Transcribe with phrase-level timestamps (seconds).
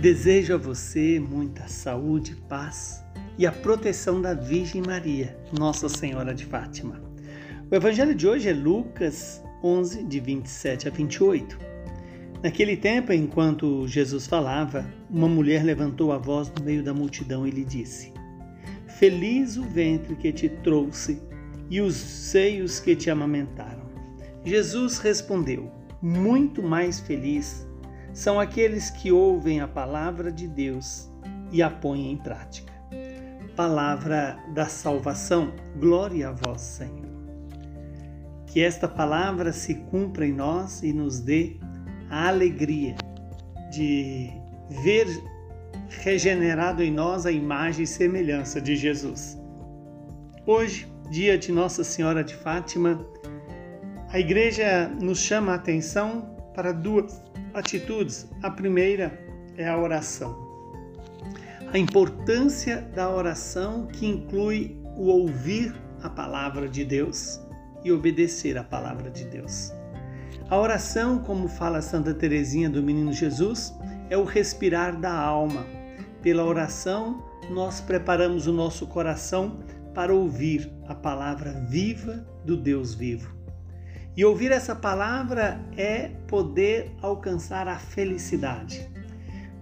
[0.00, 3.04] Desejo a você muita saúde, paz
[3.36, 7.02] e a proteção da Virgem Maria, Nossa Senhora de Fátima.
[7.68, 11.58] O evangelho de hoje é Lucas 11, de 27 a 28.
[12.44, 17.50] Naquele tempo, enquanto Jesus falava, uma mulher levantou a voz no meio da multidão e
[17.50, 18.12] lhe disse:
[19.00, 21.20] Feliz o ventre que te trouxe
[21.68, 23.90] e os seios que te amamentaram.
[24.44, 27.67] Jesus respondeu: Muito mais feliz
[28.12, 31.10] são aqueles que ouvem a palavra de Deus
[31.52, 32.72] e a põem em prática.
[33.54, 37.08] Palavra da salvação, glória a vós, Senhor.
[38.46, 41.56] Que esta palavra se cumpra em nós e nos dê
[42.08, 42.96] a alegria
[43.70, 44.30] de
[44.82, 45.06] ver
[45.88, 49.38] regenerado em nós a imagem e semelhança de Jesus.
[50.46, 53.04] Hoje, dia de Nossa Senhora de Fátima,
[54.10, 57.22] a igreja nos chama a atenção para duas
[57.58, 58.28] atitudes.
[58.42, 59.18] A primeira
[59.56, 60.46] é a oração.
[61.72, 67.40] A importância da oração que inclui o ouvir a palavra de Deus
[67.84, 69.72] e obedecer a palavra de Deus.
[70.48, 73.74] A oração, como fala Santa Teresinha do Menino Jesus,
[74.08, 75.66] é o respirar da alma.
[76.22, 79.58] Pela oração, nós preparamos o nosso coração
[79.94, 83.37] para ouvir a palavra viva do Deus vivo.
[84.18, 88.90] E ouvir essa palavra é poder alcançar a felicidade.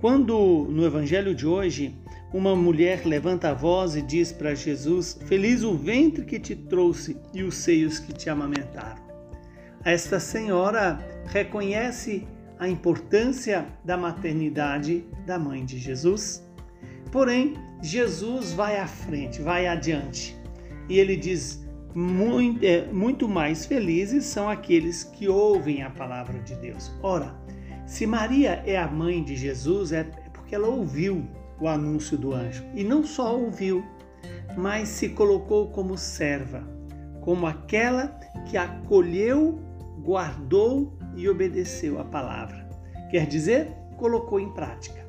[0.00, 1.98] Quando no evangelho de hoje
[2.32, 7.16] uma mulher levanta a voz e diz para Jesus: Feliz o ventre que te trouxe
[7.32, 9.02] e os seios que te amamentaram.
[9.84, 12.24] Esta senhora reconhece
[12.56, 16.48] a importância da maternidade da mãe de Jesus.
[17.10, 20.36] Porém, Jesus vai à frente, vai adiante.
[20.88, 21.63] E ele diz:
[21.94, 26.92] muito, é, muito mais felizes são aqueles que ouvem a palavra de Deus.
[27.02, 27.34] Ora,
[27.86, 31.24] se Maria é a mãe de Jesus, é porque ela ouviu
[31.60, 32.64] o anúncio do anjo.
[32.74, 33.84] E não só ouviu,
[34.56, 36.66] mas se colocou como serva,
[37.20, 38.08] como aquela
[38.46, 39.60] que acolheu,
[40.02, 42.68] guardou e obedeceu a palavra.
[43.10, 45.06] Quer dizer, colocou em prática.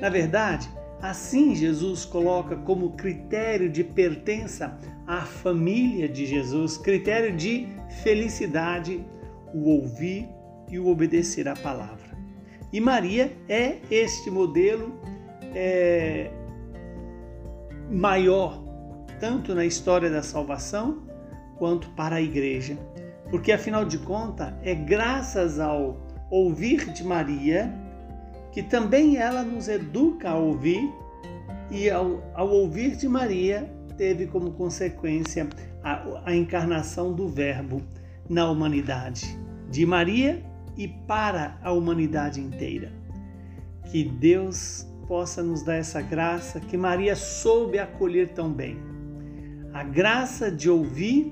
[0.00, 0.68] Na verdade,
[1.00, 7.68] Assim, Jesus coloca como critério de pertença à família de Jesus, critério de
[8.02, 9.04] felicidade,
[9.52, 10.28] o ouvir
[10.68, 12.16] e o obedecer à palavra.
[12.72, 14.98] E Maria é este modelo
[15.54, 16.30] é,
[17.90, 18.62] maior,
[19.20, 21.06] tanto na história da salvação
[21.58, 22.76] quanto para a igreja,
[23.30, 27.72] porque afinal de contas é graças ao ouvir de Maria
[28.56, 30.90] que também ela nos educa a ouvir,
[31.70, 35.46] e ao, ao ouvir de Maria, teve como consequência
[35.84, 37.82] a, a encarnação do Verbo
[38.26, 39.38] na humanidade,
[39.70, 40.42] de Maria
[40.74, 42.90] e para a humanidade inteira.
[43.90, 48.78] Que Deus possa nos dar essa graça que Maria soube acolher tão bem.
[49.74, 51.30] A graça de ouvir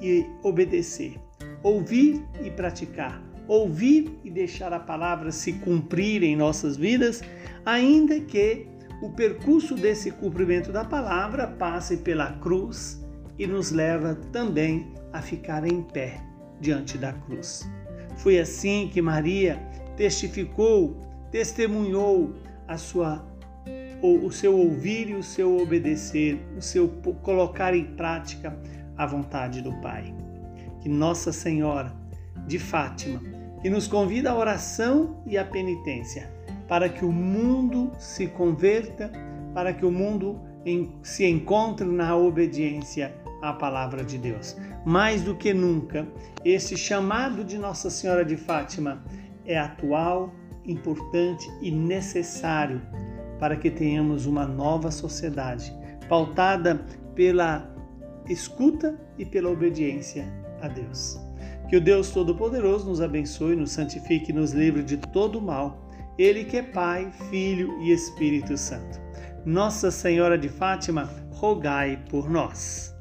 [0.00, 1.18] e obedecer,
[1.64, 7.22] ouvir e praticar, ouvir e deixar a palavra se cumprir em nossas vidas,
[7.64, 8.66] ainda que
[9.02, 13.04] o percurso desse cumprimento da palavra passe pela cruz
[13.38, 16.20] e nos leva também a ficar em pé
[16.60, 17.68] diante da cruz.
[18.16, 19.60] Foi assim que Maria
[19.96, 20.98] testificou,
[21.30, 22.34] testemunhou
[22.66, 23.24] a sua
[24.02, 26.86] o seu ouvir e o seu obedecer, o seu
[27.22, 28.56] colocar em prática
[28.96, 30.14] a vontade do Pai.
[30.80, 31.92] Que Nossa Senhora
[32.46, 36.30] de Fátima que nos convida à oração e à penitência,
[36.68, 39.10] para que o mundo se converta,
[39.54, 40.40] para que o mundo
[41.02, 44.56] se encontre na obediência à palavra de Deus.
[44.84, 46.06] Mais do que nunca,
[46.44, 49.02] esse chamado de Nossa Senhora de Fátima
[49.44, 50.32] é atual,
[50.64, 52.82] importante e necessário
[53.38, 55.72] para que tenhamos uma nova sociedade
[56.08, 56.84] pautada
[57.14, 57.72] pela
[58.28, 60.26] escuta e pela obediência
[60.60, 61.20] a Deus.
[61.68, 65.90] Que o Deus Todo-Poderoso nos abençoe, nos santifique e nos livre de todo mal.
[66.16, 69.00] Ele que é Pai, Filho e Espírito Santo.
[69.44, 72.95] Nossa Senhora de Fátima, rogai por nós.